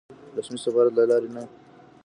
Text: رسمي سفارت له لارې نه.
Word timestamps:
رسمي 0.37 0.59
سفارت 0.65 0.91
له 0.95 1.03
لارې 1.09 1.29
نه. 1.35 1.43